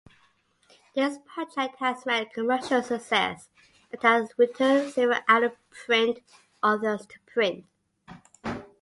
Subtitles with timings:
[0.95, 3.49] This project has met commercial success,
[3.91, 6.21] and has returned several out-of-print
[6.63, 7.65] authors to print.